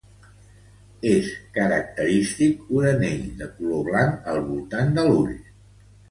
És 1.09 1.27
característic 1.57 2.63
un 2.77 2.87
anell 2.91 3.27
de 3.41 3.49
color 3.59 3.83
blanc 3.89 4.25
al 4.33 4.41
voltant 4.47 4.89
de 4.97 5.05
l'ull. 5.11 5.37